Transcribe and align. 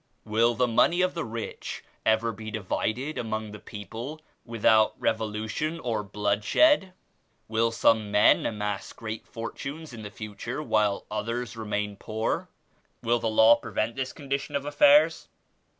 "Will 0.25 0.55
the 0.55 0.67
money 0.67 1.01
of 1.01 1.13
the 1.13 1.23
rich 1.23 1.83
ever 2.07 2.31
be 2.31 2.49
divided 2.49 3.19
among 3.19 3.51
the 3.51 3.59
people 3.59 4.19
without 4.43 4.99
revolution 4.99 5.79
or 5.79 6.01
blood 6.01 6.43
shed?^ 6.43 6.93
"Will 7.47 7.69
some 7.71 8.09
men 8.09 8.43
amass 8.47 8.93
great 8.93 9.27
fortunes 9.27 9.93
in 9.93 10.01
the 10.01 10.09
future 10.09 10.63
while 10.63 11.05
others 11.11 11.55
remain 11.55 11.97
poor?" 11.97 12.49
"Will 13.03 13.19
the 13.19 13.29
law 13.29 13.55
prevent 13.57 13.95
this 13.95 14.11
condition 14.11 14.55
of 14.55 14.65
af 14.65 14.73
fairs?" 14.73 15.27